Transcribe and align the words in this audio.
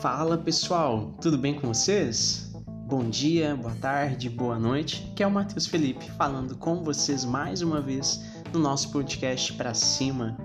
Fala 0.00 0.38
pessoal, 0.38 1.12
tudo 1.20 1.36
bem 1.36 1.60
com 1.60 1.68
vocês? 1.68 2.50
Bom 2.88 3.10
dia, 3.10 3.54
boa 3.54 3.74
tarde, 3.74 4.30
boa 4.30 4.58
noite. 4.58 5.12
Que 5.14 5.22
é 5.22 5.26
o 5.26 5.30
Matheus 5.30 5.66
Felipe 5.66 6.10
falando 6.12 6.56
com 6.56 6.82
vocês 6.82 7.22
mais 7.22 7.60
uma 7.60 7.82
vez 7.82 8.18
no 8.50 8.58
nosso 8.58 8.90
podcast 8.92 9.52
Pra 9.52 9.74
Cima. 9.74 10.38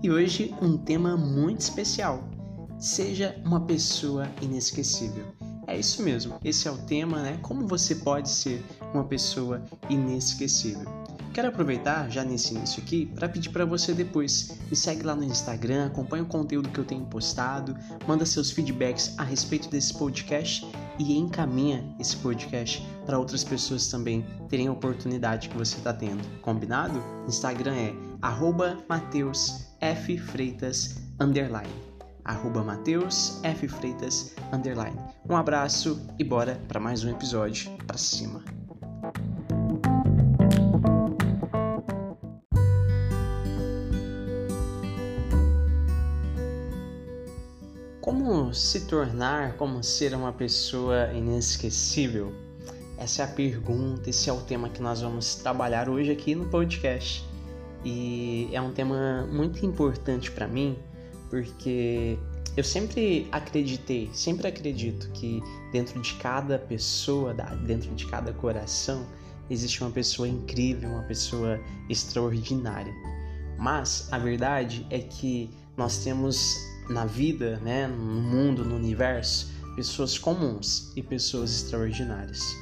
E 0.00 0.08
hoje 0.08 0.54
um 0.62 0.78
tema 0.78 1.16
muito 1.16 1.58
especial. 1.58 2.22
Seja 2.78 3.34
uma 3.44 3.60
pessoa 3.62 4.28
inesquecível. 4.40 5.24
É 5.66 5.76
isso 5.76 6.04
mesmo, 6.04 6.36
esse 6.44 6.68
é 6.68 6.70
o 6.70 6.78
tema, 6.78 7.20
né? 7.20 7.36
Como 7.42 7.66
você 7.66 7.96
pode 7.96 8.28
ser 8.28 8.64
uma 8.94 9.02
pessoa 9.02 9.60
inesquecível. 9.88 10.88
Quero 11.32 11.48
aproveitar 11.48 12.10
já 12.10 12.24
nesse 12.24 12.54
início 12.54 12.82
aqui 12.82 13.06
para 13.06 13.28
pedir 13.28 13.50
para 13.50 13.64
você 13.64 13.94
depois 13.94 14.58
me 14.68 14.76
segue 14.76 15.02
lá 15.02 15.14
no 15.14 15.24
Instagram, 15.24 15.86
acompanha 15.86 16.24
o 16.24 16.26
conteúdo 16.26 16.68
que 16.68 16.78
eu 16.78 16.84
tenho 16.84 17.06
postado, 17.06 17.76
manda 18.06 18.26
seus 18.26 18.50
feedbacks 18.50 19.14
a 19.16 19.22
respeito 19.22 19.70
desse 19.70 19.96
podcast 19.96 20.66
e 20.98 21.16
encaminha 21.16 21.94
esse 22.00 22.16
podcast 22.16 22.84
para 23.06 23.18
outras 23.18 23.44
pessoas 23.44 23.86
também 23.86 24.26
terem 24.48 24.66
a 24.66 24.72
oportunidade 24.72 25.48
que 25.48 25.56
você 25.56 25.76
está 25.76 25.92
tendo. 25.92 26.26
Combinado? 26.40 27.00
Instagram 27.28 27.74
é 27.74 27.94
@mateusffreitas 28.88 30.96
arroba 32.24 32.62
Mateus 32.62 33.40
F. 33.42 33.68
Freitas, 33.68 34.34
underline. 34.52 34.96
Um 35.28 35.36
abraço 35.36 36.00
e 36.18 36.24
bora 36.24 36.60
para 36.68 36.78
mais 36.78 37.04
um 37.04 37.10
episódio 37.10 37.70
para 37.86 37.96
cima. 37.96 38.42
Se 48.52 48.80
tornar, 48.86 49.56
como 49.56 49.82
ser 49.82 50.14
uma 50.14 50.32
pessoa 50.32 51.12
inesquecível? 51.12 52.32
Essa 52.98 53.22
é 53.22 53.24
a 53.24 53.28
pergunta, 53.28 54.10
esse 54.10 54.28
é 54.28 54.32
o 54.32 54.40
tema 54.40 54.68
que 54.68 54.82
nós 54.82 55.00
vamos 55.00 55.36
trabalhar 55.36 55.88
hoje 55.88 56.10
aqui 56.10 56.34
no 56.34 56.46
podcast. 56.46 57.24
E 57.84 58.48
é 58.52 58.60
um 58.60 58.72
tema 58.72 59.26
muito 59.30 59.64
importante 59.64 60.30
para 60.30 60.48
mim, 60.48 60.76
porque 61.30 62.18
eu 62.56 62.64
sempre 62.64 63.28
acreditei, 63.30 64.10
sempre 64.12 64.48
acredito 64.48 65.10
que 65.12 65.42
dentro 65.72 66.00
de 66.00 66.14
cada 66.14 66.58
pessoa, 66.58 67.32
dentro 67.66 67.94
de 67.94 68.06
cada 68.06 68.32
coração, 68.32 69.06
existe 69.48 69.82
uma 69.82 69.90
pessoa 69.90 70.28
incrível, 70.28 70.90
uma 70.90 71.04
pessoa 71.04 71.60
extraordinária. 71.88 72.92
Mas 73.58 74.08
a 74.10 74.18
verdade 74.18 74.86
é 74.90 74.98
que 74.98 75.50
nós 75.76 76.04
temos 76.04 76.56
na 76.90 77.06
vida, 77.06 77.58
né, 77.60 77.86
no 77.86 78.20
mundo, 78.20 78.64
no 78.64 78.76
universo, 78.76 79.48
pessoas 79.76 80.18
comuns 80.18 80.92
e 80.96 81.02
pessoas 81.02 81.52
extraordinárias. 81.52 82.54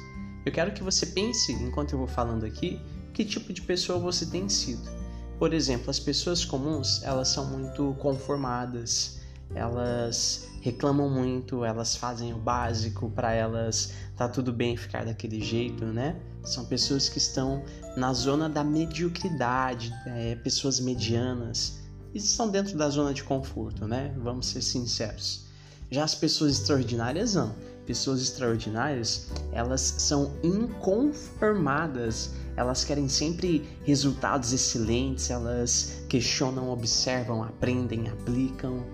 Eu 0.45 0.51
quero 0.51 0.71
que 0.71 0.83
você 0.83 1.05
pense, 1.05 1.51
enquanto 1.51 1.93
eu 1.93 1.97
vou 1.97 2.07
falando 2.07 2.45
aqui, 2.45 2.79
que 3.13 3.25
tipo 3.25 3.51
de 3.51 3.61
pessoa 3.61 3.99
você 3.99 4.25
tem 4.25 4.47
sido. 4.47 4.89
Por 5.37 5.53
exemplo, 5.53 5.89
as 5.89 5.99
pessoas 5.99 6.45
comuns, 6.45 7.03
elas 7.03 7.29
são 7.29 7.45
muito 7.45 7.95
conformadas, 7.99 9.19
elas 9.53 10.47
reclamam 10.61 11.09
muito, 11.09 11.65
elas 11.65 11.95
fazem 11.95 12.33
o 12.33 12.37
básico 12.37 13.09
para 13.09 13.33
elas 13.33 13.93
tá 14.19 14.27
tudo 14.27 14.51
bem 14.51 14.75
ficar 14.75 15.05
daquele 15.05 15.39
jeito, 15.41 15.85
né? 15.85 16.17
São 16.43 16.65
pessoas 16.65 17.07
que 17.07 17.17
estão 17.17 17.63
na 17.95 18.11
zona 18.11 18.49
da 18.49 18.65
mediocridade, 18.65 19.93
é, 20.05 20.35
pessoas 20.35 20.77
medianas, 20.77 21.79
estão 22.13 22.49
dentro 22.49 22.77
da 22.77 22.89
zona 22.89 23.13
de 23.13 23.23
conforto, 23.23 23.87
né? 23.87 24.13
Vamos 24.17 24.47
ser 24.47 24.61
sinceros. 24.61 25.45
Já 25.91 26.03
as 26.03 26.15
pessoas 26.15 26.53
extraordinárias 26.53 27.33
não. 27.35 27.53
Pessoas 27.85 28.21
extraordinárias, 28.21 29.27
elas 29.51 29.81
são 29.81 30.31
inconformadas. 30.43 32.31
Elas 32.55 32.83
querem 32.83 33.09
sempre 33.09 33.67
resultados 33.83 34.53
excelentes, 34.53 35.29
elas 35.29 36.03
questionam, 36.07 36.69
observam, 36.69 37.41
aprendem, 37.41 38.07
aplicam. 38.09 38.85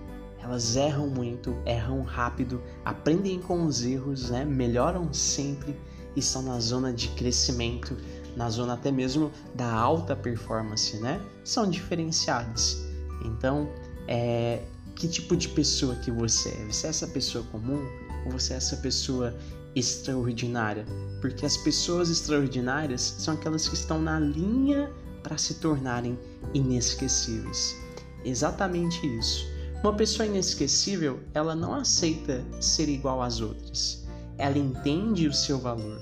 Elas 0.42 0.76
erram 0.76 1.08
muito, 1.08 1.54
erram 1.66 2.02
rápido, 2.02 2.62
aprendem 2.84 3.40
com 3.40 3.66
os 3.66 3.82
erros, 3.82 4.30
né? 4.30 4.44
melhoram 4.44 5.12
sempre 5.12 5.76
e 6.14 6.20
estão 6.20 6.40
na 6.42 6.60
zona 6.60 6.92
de 6.92 7.08
crescimento, 7.08 7.96
na 8.36 8.48
zona 8.48 8.74
até 8.74 8.92
mesmo 8.92 9.30
da 9.54 9.70
alta 9.70 10.14
performance, 10.14 10.96
né? 10.98 11.20
São 11.44 11.68
diferenciados. 11.68 12.85
Então, 13.26 13.68
é, 14.08 14.62
que 14.94 15.06
tipo 15.08 15.36
de 15.36 15.48
pessoa 15.48 15.94
que 15.96 16.10
você 16.10 16.48
é? 16.50 16.64
Você 16.72 16.86
é 16.86 16.90
essa 16.90 17.06
pessoa 17.06 17.44
comum 17.52 17.84
ou 18.24 18.32
você 18.32 18.54
é 18.54 18.56
essa 18.56 18.76
pessoa 18.76 19.34
extraordinária? 19.74 20.86
Porque 21.20 21.44
as 21.44 21.56
pessoas 21.56 22.08
extraordinárias 22.08 23.16
são 23.18 23.34
aquelas 23.34 23.68
que 23.68 23.74
estão 23.74 24.00
na 24.00 24.18
linha 24.18 24.90
para 25.22 25.36
se 25.36 25.54
tornarem 25.54 26.18
inesquecíveis. 26.54 27.76
Exatamente 28.24 29.06
isso. 29.18 29.46
Uma 29.82 29.92
pessoa 29.92 30.26
inesquecível, 30.26 31.20
ela 31.34 31.54
não 31.54 31.74
aceita 31.74 32.44
ser 32.60 32.88
igual 32.88 33.22
às 33.22 33.40
outras. 33.40 34.04
Ela 34.38 34.58
entende 34.58 35.28
o 35.28 35.32
seu 35.32 35.58
valor. 35.58 36.00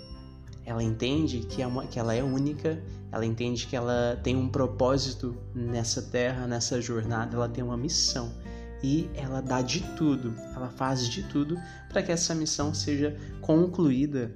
Ela 0.64 0.82
entende 0.82 1.40
que, 1.40 1.62
é 1.62 1.66
uma, 1.66 1.86
que 1.86 1.98
ela 1.98 2.14
é 2.14 2.22
única 2.22 2.82
ela 3.14 3.24
entende 3.24 3.68
que 3.68 3.76
ela 3.76 4.18
tem 4.24 4.34
um 4.34 4.48
propósito 4.48 5.36
nessa 5.54 6.02
terra, 6.02 6.48
nessa 6.48 6.80
jornada, 6.80 7.36
ela 7.36 7.48
tem 7.48 7.62
uma 7.62 7.76
missão 7.76 8.34
e 8.82 9.08
ela 9.14 9.40
dá 9.40 9.62
de 9.62 9.82
tudo, 9.96 10.34
ela 10.52 10.68
faz 10.68 11.08
de 11.08 11.22
tudo 11.22 11.56
para 11.88 12.02
que 12.02 12.10
essa 12.10 12.34
missão 12.34 12.74
seja 12.74 13.16
concluída. 13.40 14.32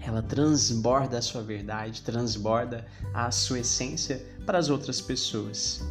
Ela 0.00 0.22
transborda 0.22 1.18
a 1.18 1.22
sua 1.22 1.42
verdade, 1.42 2.00
transborda 2.00 2.86
a 3.12 3.30
sua 3.30 3.58
essência 3.58 4.24
para 4.46 4.56
as 4.56 4.70
outras 4.70 4.98
pessoas. 4.98 5.84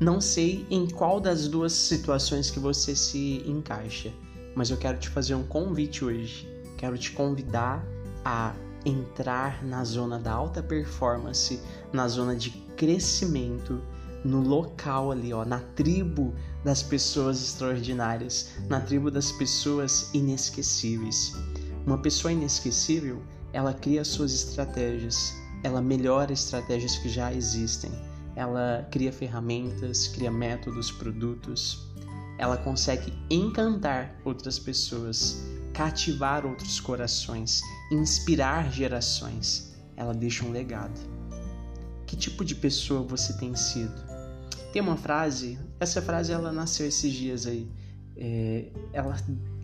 Não 0.00 0.22
sei 0.22 0.66
em 0.70 0.88
qual 0.88 1.20
das 1.20 1.48
duas 1.48 1.74
situações 1.74 2.50
que 2.50 2.58
você 2.58 2.96
se 2.96 3.42
encaixa, 3.46 4.10
mas 4.54 4.70
eu 4.70 4.78
quero 4.78 4.96
te 4.98 5.10
fazer 5.10 5.34
um 5.34 5.44
convite 5.44 6.02
hoje. 6.02 6.48
Quero 6.78 6.96
te 6.96 7.12
convidar 7.12 7.84
a 8.24 8.54
entrar 8.86 9.64
na 9.64 9.82
zona 9.84 10.18
da 10.18 10.32
alta 10.32 10.62
performance, 10.62 11.60
na 11.92 12.06
zona 12.06 12.36
de 12.36 12.50
crescimento, 12.76 13.82
no 14.24 14.40
local 14.40 15.10
ali, 15.10 15.32
ó, 15.32 15.44
na 15.44 15.58
tribo 15.74 16.32
das 16.64 16.82
pessoas 16.82 17.42
extraordinárias, 17.42 18.50
na 18.68 18.80
tribo 18.80 19.10
das 19.10 19.32
pessoas 19.32 20.10
inesquecíveis. 20.14 21.34
Uma 21.84 21.98
pessoa 21.98 22.32
inesquecível, 22.32 23.20
ela 23.52 23.74
cria 23.74 24.04
suas 24.04 24.32
estratégias, 24.32 25.34
ela 25.62 25.80
melhora 25.82 26.32
estratégias 26.32 26.96
que 26.98 27.08
já 27.08 27.32
existem, 27.32 27.90
ela 28.36 28.86
cria 28.90 29.12
ferramentas, 29.12 30.08
cria 30.08 30.30
métodos, 30.30 30.90
produtos, 30.90 31.88
ela 32.38 32.56
consegue 32.56 33.12
encantar 33.30 34.14
outras 34.24 34.58
pessoas, 34.58 35.42
cativar 35.76 36.46
outros 36.46 36.80
corações, 36.80 37.60
inspirar 37.92 38.72
gerações. 38.72 39.76
Ela 39.94 40.14
deixa 40.14 40.42
um 40.42 40.50
legado. 40.50 40.98
Que 42.06 42.16
tipo 42.16 42.42
de 42.42 42.54
pessoa 42.54 43.02
você 43.02 43.34
tem 43.34 43.54
sido? 43.54 43.94
Tem 44.72 44.80
uma 44.80 44.96
frase, 44.96 45.58
essa 45.78 46.00
frase 46.00 46.32
ela 46.32 46.50
nasceu 46.50 46.88
esses 46.88 47.12
dias 47.12 47.46
aí. 47.46 47.70
É, 48.16 48.72
ela, 48.94 49.16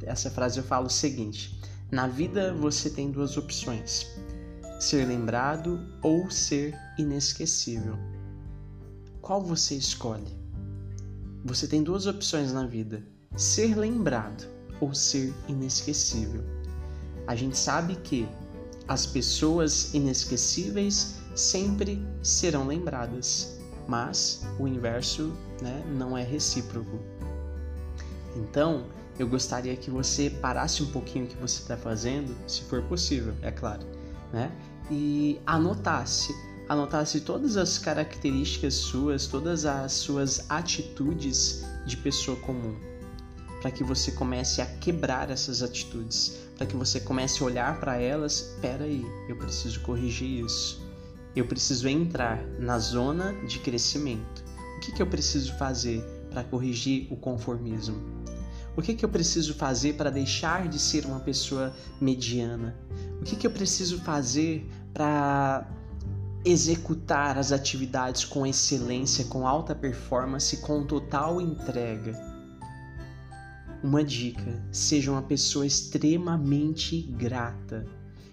essa 0.03 0.31
frase 0.31 0.59
eu 0.59 0.65
falo 0.65 0.87
o 0.87 0.91
seguinte: 0.91 1.59
na 1.91 2.07
vida 2.07 2.53
você 2.53 2.91
tem 2.91 3.11
duas 3.11 3.39
opções, 3.39 4.07
ser 4.79 5.07
lembrado 5.07 5.81
ou 6.03 6.31
ser 6.31 6.79
inesquecível. 6.99 7.97
Qual 9.23 9.41
você 9.41 9.77
escolhe? 9.77 10.37
Você 11.43 11.67
tem 11.67 11.83
duas 11.83 12.07
opções 12.07 12.53
na 12.53 12.67
vida: 12.67 13.03
ser 13.35 13.79
lembrado 13.79 14.47
ou 14.83 14.93
ser 14.93 15.33
inesquecível. 15.49 16.43
A 17.29 17.37
gente 17.37 17.57
sabe 17.57 17.95
que 17.95 18.29
as 18.89 19.07
pessoas 19.07 19.95
inesquecíveis 19.95 21.19
sempre 21.37 22.05
serão 22.21 22.67
lembradas, 22.67 23.61
mas 23.87 24.45
o 24.59 24.67
inverso 24.67 25.33
né, 25.63 25.85
não 25.97 26.19
é 26.19 26.25
recíproco. 26.25 26.99
Então, 28.35 28.87
eu 29.21 29.29
gostaria 29.29 29.77
que 29.77 29.89
você 29.89 30.29
parasse 30.29 30.83
um 30.83 30.91
pouquinho 30.91 31.27
o 31.27 31.29
que 31.29 31.37
você 31.37 31.63
está 31.63 31.77
fazendo, 31.77 32.37
se 32.49 32.63
for 32.63 32.83
possível, 32.83 33.35
é 33.41 33.53
claro, 33.53 33.87
né? 34.33 34.51
E 34.91 35.41
anotasse, 35.47 36.35
anotasse 36.69 37.21
todas 37.21 37.57
as 37.57 37.79
características 37.79 38.75
suas, 38.75 39.29
todas 39.29 39.65
as 39.65 39.93
suas 39.93 40.51
atitudes 40.51 41.65
de 41.87 41.97
pessoa 41.99 42.37
comum 42.39 42.92
para 43.63 43.71
que 43.71 43.85
você 43.85 44.11
comece 44.11 44.61
a 44.61 44.67
quebrar 44.67 45.31
essas 45.31 45.63
atitudes, 45.63 46.37
para 46.59 46.67
que 46.67 46.75
você 46.75 46.99
comece 46.99 47.41
a 47.43 47.47
olhar 47.47 47.79
para 47.79 47.97
elas, 47.97 48.55
espera 48.55 48.85
aí, 48.85 49.07
eu 49.29 49.37
preciso 49.37 49.81
corrigir 49.83 50.45
isso. 50.45 50.83
Eu 51.35 51.47
preciso 51.47 51.89
entrar 51.89 52.45
na 52.59 52.77
zona 52.81 53.33
de 53.47 53.61
crescimento. 53.61 54.45
O 54.77 54.81
que, 54.81 54.91
que 54.91 55.01
eu 55.01 55.07
preciso 55.07 55.57
fazer 55.57 56.03
para 56.29 56.43
corrigir 56.43 57.07
o 57.09 57.17
conformismo? 57.17 57.97
O 58.77 58.83
que, 58.83 58.95
que 58.95 59.05
eu 59.05 59.09
preciso 59.09 59.55
fazer 59.55 59.95
para 59.95 60.11
deixar 60.11 60.67
de 60.67 60.81
ser 60.81 61.07
uma 61.07 61.21
pessoa 61.21 61.73
mediana? 62.01 62.75
O 63.21 63.25
que, 63.25 63.37
que 63.37 63.47
eu 63.47 63.51
preciso 63.53 64.01
fazer 64.01 64.69
para 64.93 65.71
executar 66.45 67.39
as 67.39 67.53
atividades 67.53 68.25
com 68.25 68.45
excelência, 68.45 69.25
com 69.27 69.47
alta 69.47 69.73
performance, 69.73 70.57
com 70.57 70.85
total 70.85 71.41
entrega? 71.41 72.32
Uma 73.83 74.05
dica: 74.05 74.63
seja 74.71 75.11
uma 75.11 75.23
pessoa 75.23 75.67
extremamente 75.67 77.03
grata, 77.03 77.87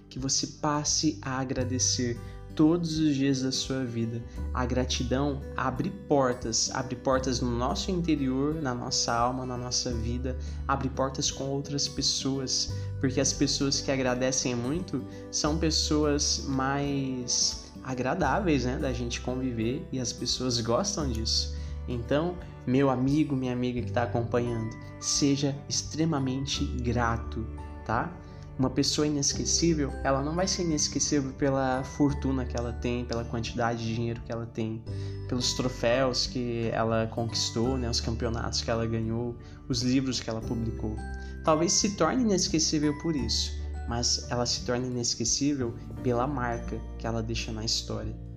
que 0.09 0.19
você 0.19 0.45
passe 0.45 1.17
a 1.21 1.39
agradecer 1.39 2.19
todos 2.55 2.99
os 2.99 3.15
dias 3.15 3.41
da 3.41 3.51
sua 3.51 3.85
vida. 3.85 4.21
A 4.53 4.65
gratidão 4.65 5.41
abre 5.55 5.89
portas, 6.07 6.69
abre 6.73 6.95
portas 6.95 7.39
no 7.39 7.49
nosso 7.49 7.89
interior, 7.89 8.55
na 8.55 8.75
nossa 8.75 9.13
alma, 9.13 9.45
na 9.45 9.57
nossa 9.57 9.93
vida, 9.93 10.37
abre 10.67 10.89
portas 10.89 11.31
com 11.31 11.45
outras 11.45 11.87
pessoas, 11.87 12.73
porque 12.99 13.21
as 13.21 13.31
pessoas 13.31 13.79
que 13.79 13.89
agradecem 13.89 14.55
muito 14.55 15.01
são 15.31 15.57
pessoas 15.57 16.43
mais 16.47 17.71
agradáveis, 17.83 18.65
né, 18.65 18.77
da 18.77 18.91
gente 18.91 19.21
conviver. 19.21 19.87
E 19.91 19.99
as 19.99 20.11
pessoas 20.11 20.59
gostam 20.59 21.09
disso. 21.09 21.55
Então, 21.87 22.35
meu 22.69 22.91
amigo, 22.91 23.35
minha 23.35 23.51
amiga 23.51 23.81
que 23.81 23.87
está 23.87 24.03
acompanhando, 24.03 24.69
seja 24.99 25.55
extremamente 25.67 26.63
grato, 26.83 27.43
tá? 27.83 28.13
Uma 28.59 28.69
pessoa 28.69 29.07
inesquecível, 29.07 29.91
ela 30.03 30.21
não 30.21 30.35
vai 30.35 30.47
ser 30.47 30.63
inesquecível 30.63 31.31
pela 31.33 31.83
fortuna 31.83 32.45
que 32.45 32.55
ela 32.55 32.73
tem, 32.73 33.05
pela 33.05 33.23
quantidade 33.23 33.83
de 33.83 33.95
dinheiro 33.95 34.21
que 34.21 34.31
ela 34.31 34.45
tem, 34.45 34.83
pelos 35.27 35.53
troféus 35.53 36.27
que 36.27 36.69
ela 36.71 37.07
conquistou, 37.07 37.77
né, 37.77 37.89
os 37.89 38.01
campeonatos 38.01 38.61
que 38.61 38.69
ela 38.69 38.85
ganhou, 38.85 39.35
os 39.67 39.81
livros 39.81 40.19
que 40.19 40.29
ela 40.29 40.41
publicou. 40.41 40.95
Talvez 41.43 41.71
se 41.71 41.95
torne 41.95 42.21
inesquecível 42.21 42.95
por 42.99 43.15
isso, 43.15 43.51
mas 43.87 44.29
ela 44.29 44.45
se 44.45 44.63
torna 44.65 44.85
inesquecível 44.85 45.73
pela 46.03 46.27
marca 46.27 46.79
que 46.99 47.07
ela 47.07 47.23
deixa 47.23 47.51
na 47.51 47.63
história. 47.63 48.28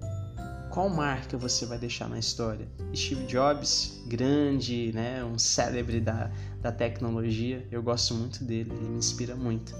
Qual 0.72 0.88
marca 0.88 1.36
você 1.36 1.66
vai 1.66 1.76
deixar 1.76 2.08
na 2.08 2.18
história? 2.18 2.66
Steve 2.96 3.26
Jobs, 3.26 4.02
grande, 4.06 4.90
né, 4.94 5.22
um 5.22 5.38
célebre 5.38 6.00
da, 6.00 6.30
da 6.62 6.72
tecnologia, 6.72 7.68
eu 7.70 7.82
gosto 7.82 8.14
muito 8.14 8.42
dele, 8.42 8.72
ele 8.72 8.88
me 8.88 8.96
inspira 8.96 9.36
muito. 9.36 9.74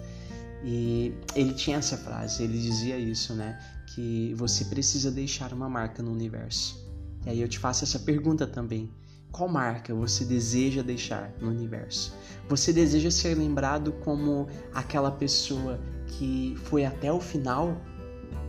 E 0.63 1.15
ele 1.35 1.55
tinha 1.55 1.79
essa 1.79 1.97
frase, 1.97 2.43
ele 2.43 2.61
dizia 2.61 2.99
isso, 2.99 3.33
né? 3.35 3.59
Que 3.95 4.35
você 4.37 4.67
precisa 4.67 5.11
deixar 5.11 5.55
uma 5.55 5.67
marca 5.67 6.03
no 6.03 6.13
universo. 6.13 6.87
E 7.25 7.31
aí 7.31 7.41
eu 7.41 7.49
te 7.49 7.59
faço 7.59 7.85
essa 7.85 7.99
pergunta 7.99 8.47
também. 8.47 8.93
Qual 9.31 9.49
marca 9.49 9.95
você 9.95 10.27
deseja 10.27 10.83
deixar 10.83 11.33
no 11.41 11.49
universo? 11.49 12.15
Você 12.51 12.71
deseja 12.71 13.11
ser 13.11 13.35
lembrado 13.35 13.93
como 14.05 14.47
aquela 14.75 15.11
pessoa 15.11 15.81
que 16.07 16.55
foi 16.65 16.85
até 16.85 17.11
o 17.11 17.19
final? 17.19 17.81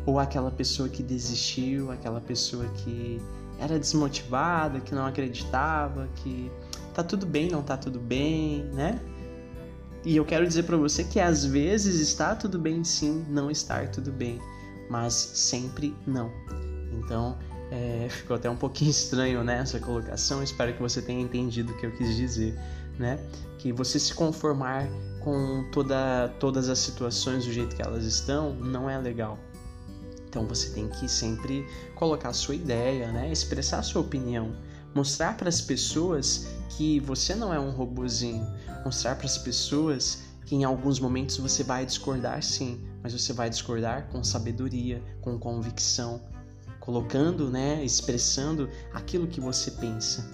Ou 0.06 0.20
aquela 0.20 0.52
pessoa 0.52 0.90
que 0.90 1.02
desistiu, 1.02 1.92
aquela 1.92 2.20
pessoa 2.20 2.66
que 2.78 3.22
era 3.60 3.80
desmotivada, 3.80 4.80
que 4.80 4.94
não 4.94 5.06
acreditava, 5.06 6.08
que 6.18 6.52
tá 6.94 7.04
tudo 7.04 7.26
bem, 7.26 7.50
não 7.50 7.62
tá 7.62 7.78
tudo 7.78 8.00
bem, 8.00 8.64
né? 8.74 9.00
E 10.06 10.18
eu 10.18 10.26
quero 10.26 10.46
dizer 10.46 10.64
para 10.64 10.76
você 10.76 11.04
que 11.04 11.20
às 11.20 11.46
vezes 11.46 12.00
está 12.02 12.36
tudo 12.36 12.60
bem 12.60 12.84
sim, 12.84 13.26
não 13.30 13.50
estar 13.50 13.90
tudo 13.90 14.12
bem, 14.12 14.40
mas 14.90 15.14
sempre 15.14 15.96
não. 16.06 16.30
Então, 16.92 17.38
é, 17.72 18.08
ficou 18.12 18.36
até 18.36 18.50
um 18.50 18.56
pouquinho 18.56 18.92
estranho 18.92 19.44
né, 19.44 19.60
essa 19.60 19.80
colocação, 19.80 20.44
espero 20.44 20.74
que 20.74 20.82
você 20.82 21.02
tenha 21.02 21.22
entendido 21.22 21.72
o 21.72 21.78
que 21.78 21.86
eu 21.86 21.92
quis 21.92 22.18
dizer, 22.18 22.60
né? 23.00 23.18
Que 23.58 23.72
você 23.72 23.98
se 23.98 24.14
conformar 24.14 24.90
com 25.22 25.64
toda, 25.72 26.28
todas 26.38 26.68
as 26.68 26.80
situações 26.80 27.46
do 27.46 27.54
jeito 27.54 27.74
que 27.74 27.82
elas 27.82 28.04
estão 28.04 28.54
não 28.56 28.90
é 28.90 28.98
legal. 28.98 29.40
Então 30.34 30.48
você 30.48 30.70
tem 30.70 30.88
que 30.90 31.08
sempre 31.08 31.64
colocar 31.94 32.30
a 32.30 32.34
sua 32.34 32.56
ideia, 32.56 33.12
né? 33.12 33.32
expressar 33.32 33.78
a 33.78 33.84
sua 33.84 34.02
opinião 34.02 34.52
mostrar 34.94 35.36
para 35.36 35.50
as 35.50 35.62
pessoas 35.62 36.48
que 36.70 37.00
você 37.00 37.36
não 37.36 37.54
é 37.54 37.60
um 37.60 37.72
robozinho, 37.72 38.46
mostrar 38.86 39.16
para 39.16 39.26
as 39.26 39.38
pessoas 39.38 40.24
que 40.46 40.56
em 40.56 40.64
alguns 40.64 41.00
momentos 41.00 41.38
você 41.38 41.64
vai 41.64 41.86
discordar 41.86 42.42
sim, 42.44 42.82
mas 43.02 43.14
você 43.14 43.34
vai 43.34 43.50
discordar 43.50 44.08
com 44.10 44.24
sabedoria, 44.24 45.02
com 45.22 45.38
convicção, 45.40 46.22
colocando, 46.80 47.50
né, 47.50 47.84
expressando 47.84 48.70
aquilo 48.94 49.28
que 49.28 49.40
você 49.40 49.72
pensa. 49.72 50.30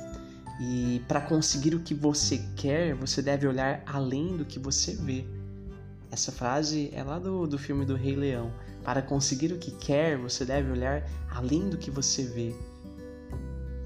E 0.59 1.01
para 1.07 1.21
conseguir 1.21 1.73
o 1.73 1.79
que 1.79 1.93
você 1.93 2.39
quer, 2.55 2.93
você 2.95 3.21
deve 3.21 3.47
olhar 3.47 3.81
além 3.85 4.35
do 4.35 4.43
que 4.43 4.59
você 4.59 4.93
vê. 4.95 5.25
Essa 6.11 6.31
frase 6.31 6.89
é 6.93 7.03
lá 7.03 7.19
do, 7.19 7.45
do 7.45 7.57
filme 7.57 7.85
do 7.85 7.95
Rei 7.95 8.15
Leão. 8.15 8.51
Para 8.83 9.01
conseguir 9.01 9.53
o 9.53 9.57
que 9.57 9.71
quer, 9.71 10.17
você 10.17 10.43
deve 10.43 10.71
olhar 10.71 11.07
além 11.29 11.69
do 11.69 11.77
que 11.77 11.91
você 11.91 12.23
vê. 12.23 12.55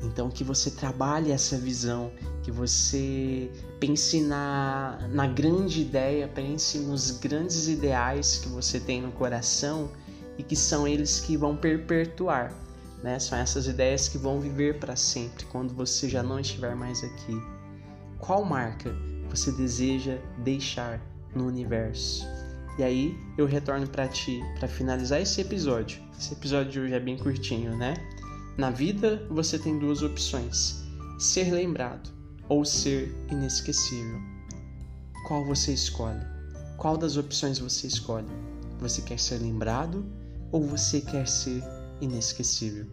Então, 0.01 0.29
que 0.29 0.43
você 0.43 0.69
trabalhe 0.71 1.31
essa 1.31 1.57
visão, 1.57 2.11
que 2.43 2.51
você 2.51 3.49
pense 3.79 4.21
na, 4.21 4.99
na 5.11 5.27
grande 5.27 5.81
ideia, 5.81 6.27
pense 6.27 6.77
nos 6.79 7.11
grandes 7.11 7.67
ideais 7.67 8.37
que 8.37 8.49
você 8.49 8.79
tem 8.79 9.01
no 9.01 9.11
coração 9.11 9.89
e 10.37 10.43
que 10.43 10.55
são 10.55 10.87
eles 10.87 11.19
que 11.19 11.37
vão 11.37 11.55
perpetuar. 11.55 12.53
Né? 13.01 13.19
São 13.19 13.37
essas 13.37 13.67
ideias 13.67 14.07
que 14.07 14.17
vão 14.17 14.39
viver 14.39 14.79
para 14.79 14.95
sempre 14.95 15.45
quando 15.45 15.73
você 15.73 16.09
já 16.09 16.23
não 16.23 16.39
estiver 16.39 16.75
mais 16.75 17.03
aqui. 17.03 17.41
Qual 18.19 18.43
marca 18.45 18.95
você 19.29 19.51
deseja 19.51 20.17
deixar 20.37 21.01
no 21.35 21.47
universo? 21.47 22.27
E 22.77 22.83
aí 22.83 23.17
eu 23.37 23.45
retorno 23.45 23.87
para 23.87 24.07
ti 24.07 24.41
para 24.57 24.67
finalizar 24.67 25.21
esse 25.21 25.41
episódio. 25.41 26.01
Esse 26.17 26.33
episódio 26.33 26.71
de 26.71 26.79
hoje 26.79 26.93
é 26.93 26.99
bem 26.99 27.17
curtinho, 27.17 27.77
né? 27.77 27.93
Na 28.57 28.69
vida, 28.69 29.25
você 29.29 29.57
tem 29.59 29.77
duas 29.77 30.01
opções: 30.01 30.83
ser 31.19 31.51
lembrado 31.51 32.09
ou 32.49 32.65
ser 32.65 33.13
inesquecível. 33.31 34.19
Qual 35.27 35.45
você 35.45 35.73
escolhe? 35.73 36.21
Qual 36.77 36.97
das 36.97 37.15
opções 37.15 37.59
você 37.59 37.87
escolhe? 37.87 38.27
Você 38.79 39.01
quer 39.01 39.19
ser 39.19 39.37
lembrado 39.37 40.05
ou 40.51 40.63
você 40.63 40.99
quer 40.99 41.27
ser 41.27 41.63
inesquecível? 42.01 42.85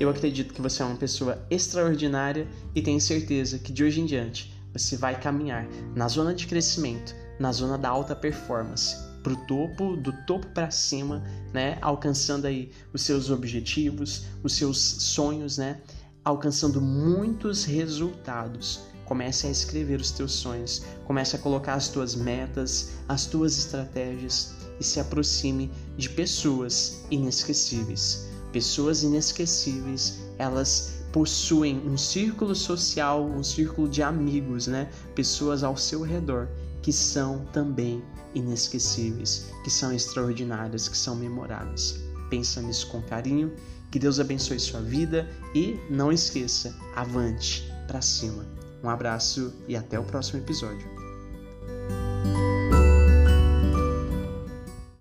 Eu 0.00 0.10
acredito 0.10 0.54
que 0.54 0.62
você 0.62 0.82
é 0.82 0.86
uma 0.86 0.96
pessoa 0.96 1.44
extraordinária 1.50 2.46
e 2.74 2.82
tenho 2.82 3.00
certeza 3.00 3.58
que 3.58 3.72
de 3.72 3.84
hoje 3.84 4.00
em 4.00 4.06
diante 4.06 4.52
você 4.72 4.96
vai 4.96 5.20
caminhar 5.20 5.66
na 5.94 6.08
zona 6.08 6.34
de 6.34 6.46
crescimento, 6.46 7.14
na 7.38 7.52
zona 7.52 7.78
da 7.78 7.88
alta 7.88 8.14
performance 8.14 9.08
para 9.22 9.32
o 9.32 9.36
topo, 9.46 9.96
do 9.96 10.12
topo 10.26 10.46
para 10.48 10.70
cima, 10.70 11.22
né? 11.52 11.78
Alcançando 11.82 12.46
aí 12.46 12.70
os 12.92 13.02
seus 13.02 13.30
objetivos, 13.30 14.24
os 14.42 14.54
seus 14.54 14.78
sonhos, 14.78 15.58
né? 15.58 15.80
Alcançando 16.24 16.80
muitos 16.80 17.64
resultados. 17.64 18.80
Comece 19.04 19.46
a 19.46 19.50
escrever 19.50 20.00
os 20.00 20.10
teus 20.10 20.32
sonhos, 20.32 20.82
comece 21.06 21.34
a 21.34 21.38
colocar 21.38 21.74
as 21.74 21.88
tuas 21.88 22.14
metas, 22.14 22.90
as 23.08 23.24
tuas 23.24 23.56
estratégias 23.56 24.52
e 24.78 24.84
se 24.84 25.00
aproxime 25.00 25.70
de 25.96 26.10
pessoas 26.10 27.04
inesquecíveis. 27.10 28.28
Pessoas 28.52 29.02
inesquecíveis, 29.02 30.20
elas 30.38 30.98
possuem 31.10 31.78
um 31.86 31.96
círculo 31.96 32.54
social, 32.54 33.24
um 33.24 33.42
círculo 33.42 33.88
de 33.88 34.02
amigos, 34.02 34.66
né? 34.66 34.90
Pessoas 35.14 35.62
ao 35.62 35.76
seu 35.76 36.02
redor 36.02 36.48
que 36.82 36.92
são 36.92 37.44
também 37.52 38.02
inesquecíveis, 38.34 39.50
que 39.64 39.70
são 39.70 39.92
extraordinárias, 39.92 40.88
que 40.88 40.96
são 40.96 41.16
memoráveis. 41.16 41.98
Pensa 42.30 42.60
nisso 42.60 42.88
com 42.88 43.02
carinho, 43.02 43.52
que 43.90 43.98
Deus 43.98 44.20
abençoe 44.20 44.58
sua 44.58 44.80
vida 44.80 45.28
e 45.54 45.78
não 45.90 46.12
esqueça, 46.12 46.74
avante 46.94 47.70
para 47.86 48.02
cima. 48.02 48.46
Um 48.82 48.88
abraço 48.88 49.52
e 49.66 49.76
até 49.76 49.98
o 49.98 50.04
próximo 50.04 50.40
episódio. 50.40 50.97